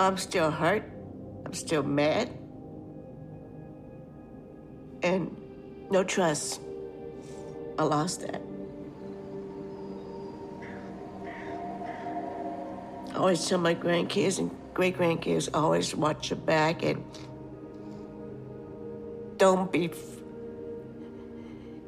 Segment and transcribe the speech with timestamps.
[0.00, 0.82] I'm still hurt.
[1.44, 2.30] I'm still mad.
[5.02, 5.36] And
[5.90, 6.62] no trust.
[7.78, 8.40] I lost that.
[13.12, 17.04] I always tell my grandkids and great grandkids always watch your back and
[19.36, 19.90] don't be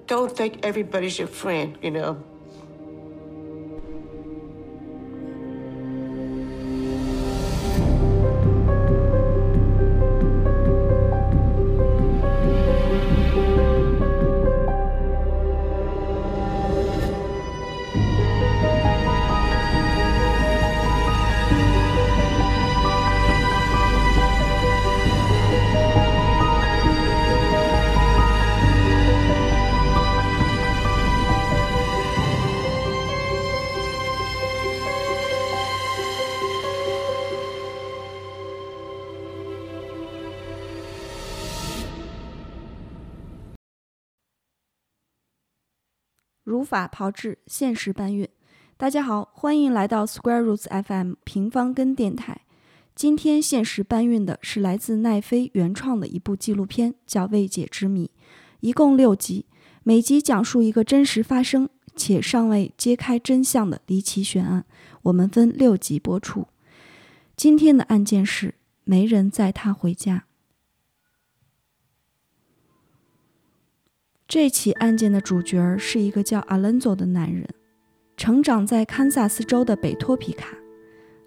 [0.07, 2.23] don't think everybody's your friend, you know.
[46.45, 48.29] 如法炮制，现实搬运。
[48.77, 52.41] 大家好，欢迎来到 Square Roots FM 平方根电台。
[52.97, 58.07] 今天现实搬运的是来自奈飞原创的一部纪录片，叫《未解之谜》，
[58.59, 59.47] 一共六集，
[59.85, 64.65] 每集讲述一个真实发生且尚未揭开真相的离奇悬案。
[65.03, 66.49] 我们分六集播出。
[67.37, 70.25] 今天的案件是没人载他回家。
[74.33, 77.47] 这起案件的主角是一个叫阿伦佐的男人，
[78.17, 80.57] 成长在堪萨斯州的北托皮卡，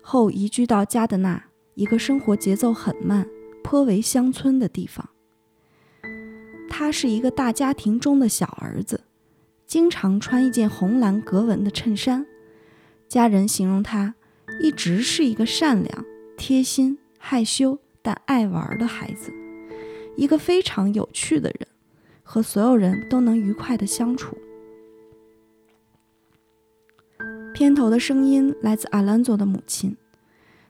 [0.01, 1.45] 后移居到加德纳，
[1.75, 3.29] 一个生活节奏很慢、
[3.63, 5.07] 颇为乡村的地方。
[6.67, 9.03] 他是一个大家庭中的小儿子，
[9.67, 12.25] 经常穿一件红蓝格纹的衬衫。
[13.07, 14.15] 家人形容他
[14.59, 16.05] 一直是一个善良、
[16.35, 19.31] 贴心、害羞但爱玩的孩子，
[20.17, 21.67] 一个非常有趣的人。
[22.27, 24.35] 和所有人都能愉快的相处。
[27.53, 29.95] 片头的声音来自阿兰佐的母亲，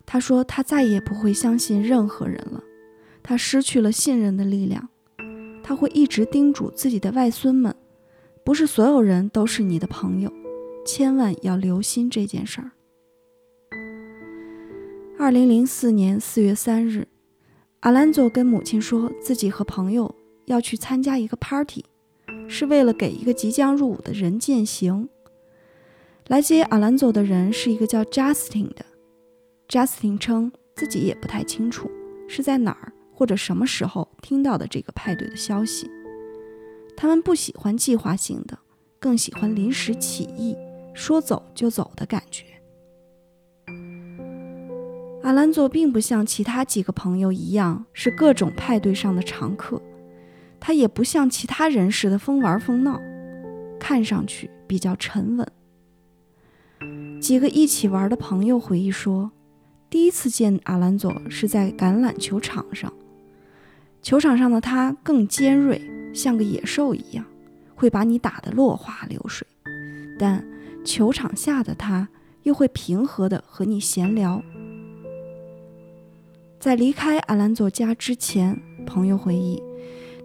[0.06, 2.62] 她说她再也不会相信任何人了，
[3.24, 4.90] 她失去了信任的力量。
[5.64, 7.74] 她会一直叮嘱自己的外孙们，
[8.44, 10.32] 不是所有人都是你的朋友，
[10.86, 12.72] 千万要留心这件事儿。
[15.18, 17.08] 二零零四年四月三日，
[17.80, 20.14] 阿兰佐跟母亲说自己和朋友。
[20.46, 21.86] 要去参加一个 party，
[22.48, 25.10] 是为了给一个即将入伍的人践行。
[26.28, 28.86] 来接阿兰佐的人是一个叫 Justin 的。
[29.68, 31.90] Justin 称自己也不太清楚
[32.28, 35.90] 是在哪儿或者什么时候听到的这个派对的消息。
[36.98, 38.58] 他们不喜欢计划性的，
[39.00, 40.56] 更喜欢临时起意、
[40.94, 42.46] 说走就走的感觉。
[45.24, 49.82] 阿兰佐并不像其他几个朋友一样是各种派对上的常客。
[50.68, 53.00] 他也不像其他人似的疯玩疯闹，
[53.80, 55.48] 看上去比较沉稳。
[57.22, 59.30] 几个一起玩的朋友回忆说，
[59.92, 62.92] 第一次见阿兰佐是在橄榄球场上，
[64.02, 65.80] 球场上的他更尖锐，
[66.16, 67.24] 像个野兽一样，
[67.76, 69.46] 会把你打得落花流水；
[70.18, 70.44] 但
[70.84, 72.10] 球场下的他
[72.42, 74.42] 又会平和地和你闲聊。
[76.60, 79.62] 在离开阿兰佐家之前，朋友回忆。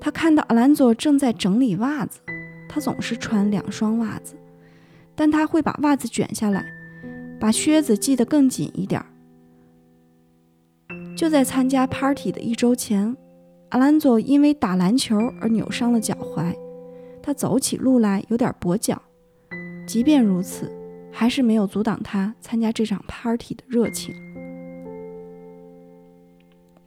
[0.00, 2.20] 他看到阿兰佐正在整理袜子，
[2.68, 4.34] 他总是穿两双袜子，
[5.14, 6.64] 但他会把袜子卷下来，
[7.38, 9.06] 把靴子系得更紧一点儿。
[11.14, 13.14] 就在参加 party 的一周前，
[13.68, 16.56] 阿兰佐因为打篮球而扭伤了脚踝，
[17.22, 19.00] 他走起路来有点跛脚。
[19.86, 20.72] 即便如此，
[21.12, 24.14] 还是没有阻挡他参加这场 party 的热情。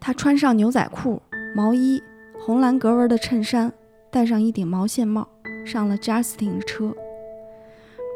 [0.00, 1.22] 他穿上牛仔裤、
[1.54, 2.02] 毛衣。
[2.38, 3.72] 红蓝格纹的衬衫，
[4.10, 5.26] 戴上一顶毛线帽，
[5.64, 6.94] 上了 Justin 的车。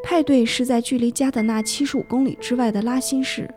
[0.03, 3.49] 派对是在距离加德纳七十五公里之外的拉辛市。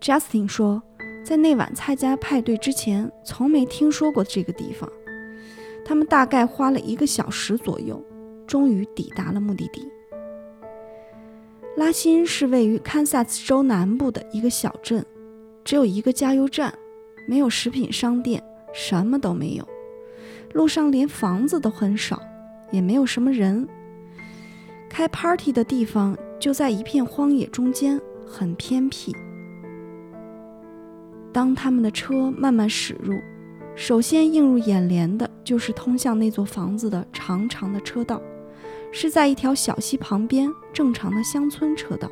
[0.00, 0.82] Justin 说，
[1.24, 4.90] 在那晚参加派对之前，从没听说过这个地方。
[5.84, 8.00] 他们大概花了一个小时左右，
[8.46, 9.86] 终于抵达了目的地。
[11.76, 15.04] 拉辛是位于堪萨斯州南部的一个小镇，
[15.64, 16.72] 只有一个加油站，
[17.26, 18.42] 没有食品商店，
[18.72, 19.68] 什么都没有。
[20.52, 22.20] 路上连房子都很少，
[22.70, 23.66] 也没有什么人。
[24.88, 29.14] 开 party 的地方就在一片荒野中间，很偏僻。
[31.32, 33.14] 当他们的车慢慢驶入，
[33.74, 38.20] 首先映入眼帘的就是通向那座房子的长长的车道，
[38.92, 42.10] 是在一条小溪旁边，正常的乡村车道。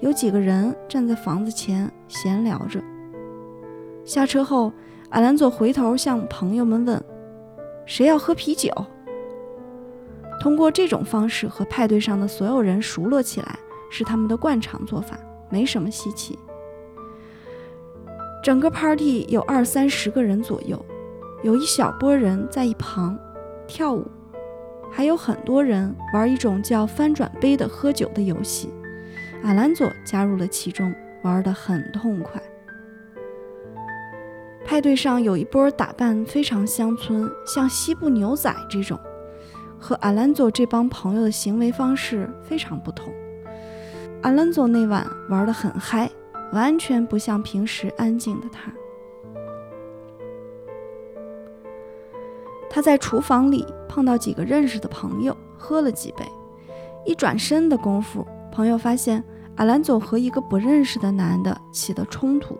[0.00, 2.82] 有几个人站在房子前闲聊着，
[4.04, 4.72] 下车后，
[5.14, 7.00] 阿兰佐回头向朋友们问
[7.86, 8.68] ：“谁要喝啤酒？”
[10.42, 13.56] 通过这种方式和派对上的所有人熟络起来，
[13.92, 15.16] 是他们的惯常做法，
[15.48, 16.36] 没什么稀奇。
[18.42, 20.84] 整个 party 有二三十个人左右，
[21.44, 23.16] 有一小波人在一旁
[23.68, 24.04] 跳舞，
[24.90, 28.68] 还有很多人玩一种叫翻转杯的喝酒的游戏。
[29.44, 32.42] 阿兰佐加入了其中，玩得很痛快。
[34.64, 38.98] 派对上有一波打扮非常乡村，像西部牛仔这种，
[39.78, 43.12] 和阿兰佐这帮朋友的行为方式非常不同。
[44.22, 46.10] 阿兰佐那晚玩得很嗨。
[46.52, 48.72] 完全不像平时安静的他。
[52.70, 56.24] 他在厨房里碰到几个认识的朋友，喝了几杯。
[57.04, 59.24] 一转身的功夫，朋友发现
[59.56, 62.56] 阿兰佐和一个不认识的男的起了冲突，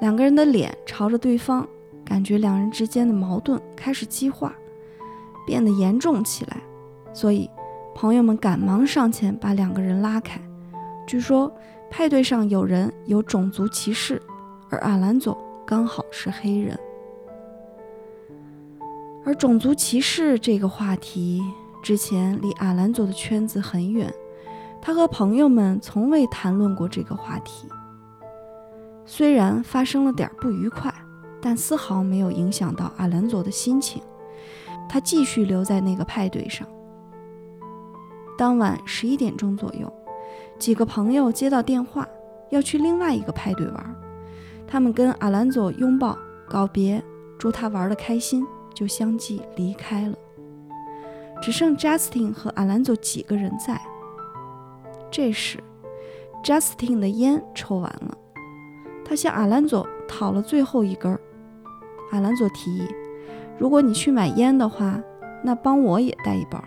[0.00, 1.66] 两个人的脸朝着对方，
[2.04, 4.54] 感觉两人之间的矛盾开始激化，
[5.46, 6.62] 变得严重起来。
[7.12, 7.48] 所以，
[7.94, 10.40] 朋友们赶忙上前把两个人拉开。
[11.06, 11.52] 据说。
[11.90, 14.20] 派对上有人有种族歧视，
[14.68, 16.76] 而阿兰佐刚好是黑人。
[19.24, 21.40] 而种族歧视这个话题
[21.80, 24.12] 之前离阿兰佐的圈子很远，
[24.82, 27.68] 他和朋友们从未谈论过这个话题。
[29.06, 30.92] 虽然发生了点不愉快，
[31.40, 34.02] 但丝毫没有影响到阿兰佐的心情。
[34.88, 36.66] 他继续留在那个派对上。
[38.36, 39.92] 当晚十一点钟左右。
[40.56, 42.06] 几个朋友接到电话，
[42.50, 43.96] 要去另外一个派对玩。
[44.68, 46.16] 他们跟阿兰佐拥抱
[46.48, 47.02] 告别，
[47.38, 50.16] 祝他玩得开心，就相继离开了。
[51.42, 53.80] 只剩 Justin 和阿兰佐几个人在。
[55.10, 55.58] 这时
[56.44, 58.16] ，Justin 的烟抽完了，
[59.04, 61.20] 他向阿兰佐讨了最后一根儿。
[62.10, 62.88] 阿兰佐提议
[63.58, 65.00] ：“如果你去买烟的话，
[65.42, 66.62] 那帮我也带一包。”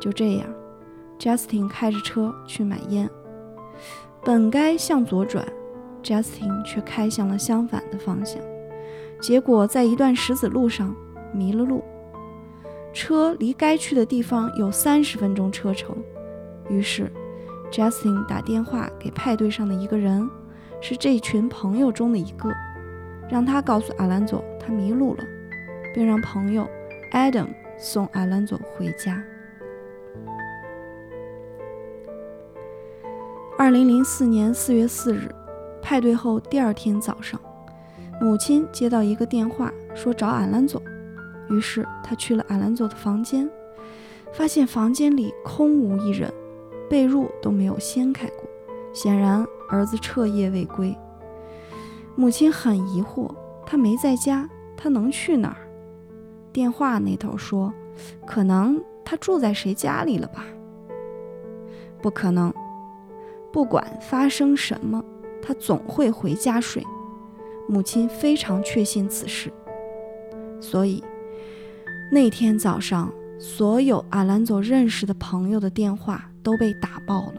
[0.00, 0.46] 就这样。
[1.16, 3.08] Justin 开着车去买烟，
[4.24, 5.46] 本该向左转
[6.02, 8.42] ，Justin 却开向了相反的方向，
[9.20, 10.94] 结果在一段石子路上
[11.32, 11.82] 迷了路。
[12.92, 15.96] 车离该去的地方有三十分钟车程，
[16.68, 17.10] 于是
[17.70, 20.28] Justin 打电话给派对上的一个人，
[20.86, 22.50] 是这群朋友中的一个，
[23.30, 25.24] 让他告诉阿兰佐他迷路了，
[25.94, 26.68] 并让朋友
[27.10, 27.46] Adam
[27.78, 29.24] 送阿兰佐回家。
[33.56, 35.34] 二零零四年四月四日，
[35.80, 37.40] 派对后第二天早上，
[38.20, 40.82] 母亲接到一个电话，说找阿兰佐。
[41.48, 43.48] 于是他去了阿兰佐的房间，
[44.34, 46.30] 发现房间里空无一人，
[46.90, 48.44] 被褥都没有掀开过，
[48.92, 50.96] 显然儿子彻夜未归。
[52.16, 53.34] 母亲很疑惑，
[53.66, 55.68] 他没在家，他能去哪儿？
[56.52, 57.72] 电话那头说，
[58.26, 60.44] 可能他住在谁家里了吧？
[62.00, 62.52] 不可能。
[63.52, 65.04] 不管发生什么，
[65.40, 66.84] 他总会回家睡。
[67.68, 69.50] 母亲非常确信此事，
[70.60, 71.02] 所以
[72.12, 77.34] 那天早上，所有阿兰佐认识的朋友的电话都被打爆了。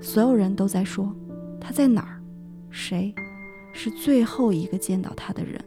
[0.00, 1.14] 所有人都在说
[1.66, 2.22] 他在哪儿，
[2.70, 3.12] 谁
[3.72, 5.60] 是最后一个见到他的人。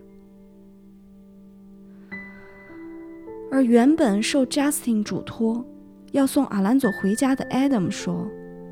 [3.51, 5.65] 而原本受 Justin 嘱托
[6.13, 8.25] 要送阿兰佐回家的 Adam 说。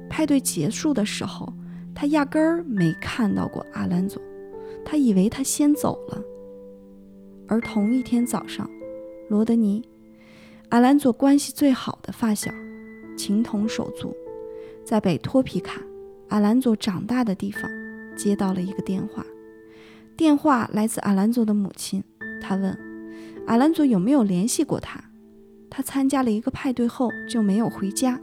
[0.10, 1.52] 派对结束的时候，
[1.94, 4.22] 他压根儿没看到过阿兰佐，
[4.86, 6.24] 他以为他先走了。
[7.46, 8.70] 而同一天早上，
[9.28, 9.84] 罗德尼，
[10.70, 12.50] 阿兰佐关系最好的发小，
[13.18, 14.16] 情同手足，
[14.86, 15.82] 在北托皮卡，
[16.30, 17.70] 阿兰佐长大的地方，
[18.16, 19.26] 接到了一个电话。
[20.16, 22.04] 电话来自阿兰佐的母亲，
[22.42, 22.78] 她问
[23.46, 25.04] 阿兰佐有没有联系过他。
[25.70, 28.20] 他参加了一个派对后就没有回家。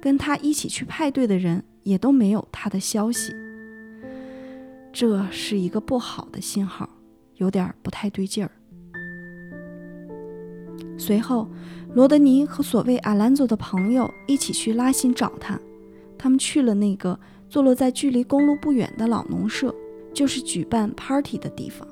[0.00, 3.34] 跟他一起去派对的人也都没有他的消息，
[4.92, 6.88] 这是一个不好的信号，
[7.34, 8.50] 有点不太对劲儿。
[10.96, 11.48] 随后，
[11.94, 15.58] 罗德尼和所谓阿兰佐的朋友一起去拉辛找他，
[16.18, 19.74] 他们去了那个坐落在距离公路不远的老农舍，
[20.12, 21.86] 就是举办 party 的地方。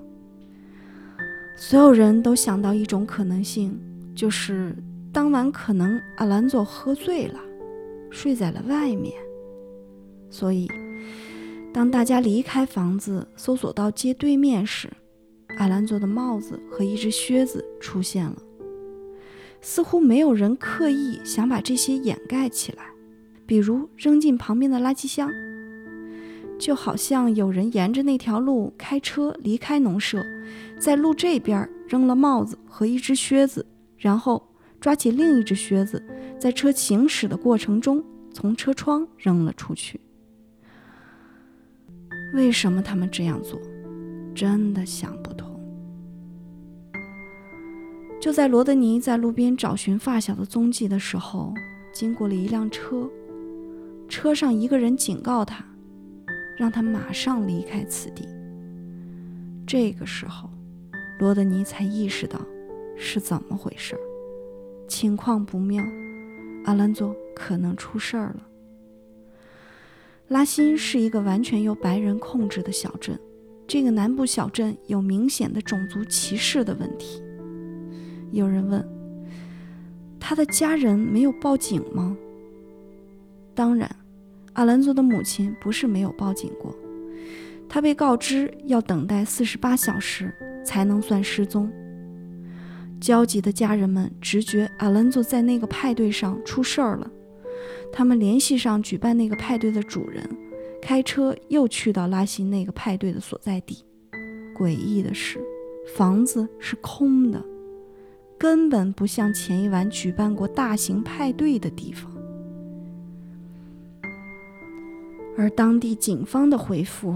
[1.56, 3.80] 所有人都想到一种可能性，
[4.14, 4.76] 就是
[5.12, 7.40] 当晚可能阿兰佐喝醉了。
[8.08, 9.12] 睡在了外面，
[10.30, 10.70] 所以
[11.74, 14.88] 当大家离开房子，搜索到街对面时，
[15.58, 18.36] 阿兰佐的帽子和一只靴子出现了。
[19.60, 22.84] 似乎没有人刻意想把这些掩盖起来，
[23.46, 25.30] 比如扔进旁边的垃圾箱。
[26.58, 30.24] 就好像有人沿着那条路开车离开农舍，
[30.78, 33.64] 在路这边扔了帽子和一只靴子，
[33.98, 34.42] 然后
[34.80, 36.02] 抓起另一只靴子，
[36.38, 40.00] 在车行驶的过程中从车窗扔了出去。
[42.34, 43.60] 为什么他们这样做？
[44.34, 45.60] 真的想不通。
[48.18, 51.52] 就在罗德尼在路边找寻发小的踪迹的时候，
[51.92, 53.08] 经过了一辆车，
[54.08, 55.64] 车上一个人警告他。
[56.58, 58.26] 让他马上离开此地。
[59.66, 60.48] 这个时候，
[61.18, 62.40] 罗德尼才意识到
[62.96, 63.94] 是怎么回事，
[64.88, 65.84] 情况不妙，
[66.64, 68.46] 阿兰佐可能出事儿了。
[70.28, 73.20] 拉辛是一个完全由白人控制的小镇，
[73.66, 77.22] 这个南部小镇有明显的种族歧视的问题。
[78.30, 78.82] 有人问，
[80.18, 82.16] 他的家人没有报警吗？
[83.56, 83.90] 当然。
[84.52, 86.74] 阿兰佐的母亲不是没有报警过，
[87.68, 90.32] 他被告知要等待四十八小时
[90.64, 91.70] 才能算失踪。
[92.98, 97.10] 焦急的家人们直觉阿兰佐在那个派对上出事儿了，
[97.92, 100.26] 他们联系上举办那个派对的主人，
[100.80, 103.84] 开车又去到拉辛那个派对的所在地。
[104.58, 105.38] 诡异的是，
[105.94, 107.44] 房子是空的，
[108.38, 112.10] 根本不像前一晚举办过大型派对的地方。
[115.38, 117.14] 而当地警方的回复：“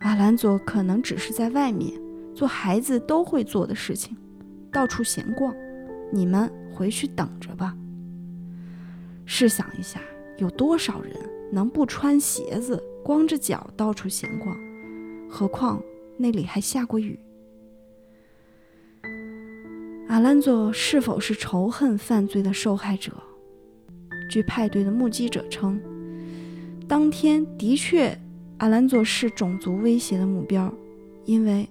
[0.00, 1.92] 阿兰佐可能只是在外面
[2.34, 4.16] 做孩子都会做的事情，
[4.72, 5.54] 到处闲逛。
[6.10, 7.76] 你们回去等着吧。”
[9.26, 10.00] 试想一下，
[10.38, 11.14] 有多少人
[11.52, 14.56] 能不穿鞋子、光着脚到处闲逛？
[15.28, 15.80] 何况
[16.16, 17.18] 那里还下过雨。
[20.08, 23.12] 阿兰佐是否是仇恨犯罪的受害者？
[24.30, 25.78] 据派对的目击者称。
[26.88, 28.18] 当天的确，
[28.58, 30.72] 阿兰佐是种族威胁的目标，
[31.24, 31.68] 因为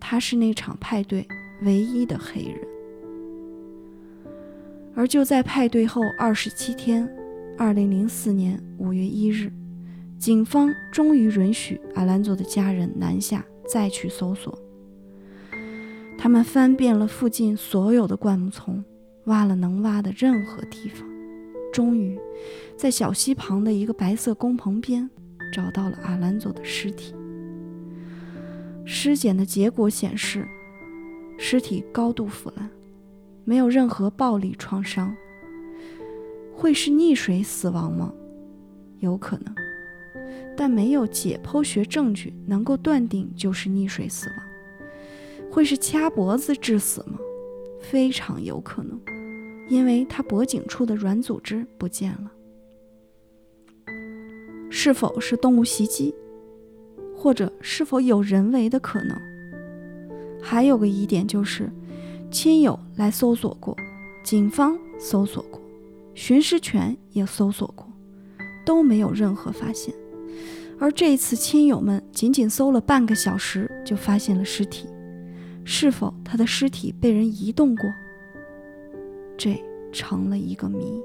[0.00, 1.26] 他是那场派对
[1.62, 2.58] 唯一的黑人。
[4.94, 7.08] 而就在派对后二十七天，
[7.58, 9.52] 二零零四年五月一日，
[10.18, 14.58] 警方终于允许阿兰佐的家人南下再去搜索。
[16.18, 18.82] 他们翻遍了附近所有的灌木丛，
[19.26, 21.06] 挖了能挖的任何地方。
[21.76, 22.18] 终于，
[22.74, 25.10] 在小溪旁的一个白色工棚边，
[25.52, 27.14] 找到了阿兰佐的尸体。
[28.86, 30.48] 尸检的结果显示，
[31.36, 32.70] 尸体高度腐烂，
[33.44, 35.14] 没有任何暴力创伤。
[36.54, 38.10] 会是溺水死亡吗？
[39.00, 39.54] 有可能，
[40.56, 44.38] 但没有解剖学证据能够断定就是溺水死亡。
[45.50, 47.18] 会是掐脖子致死吗？
[47.82, 48.98] 非常有可能。
[49.68, 52.30] 因为他脖颈处的软组织不见了，
[54.70, 56.14] 是否是动物袭击，
[57.16, 59.16] 或者是否有人为的可能？
[60.40, 61.68] 还有个疑点就是，
[62.30, 63.76] 亲友来搜索过，
[64.22, 65.60] 警方搜索过，
[66.14, 67.84] 巡视犬也搜索过，
[68.64, 69.92] 都没有任何发现。
[70.78, 74.86] 而这一次，亲友们仅仅搜了半个小时就发现了尸体，
[75.64, 77.90] 是否他的尸体被人移动过？
[79.36, 79.60] 这
[79.92, 81.02] 成了一个谜。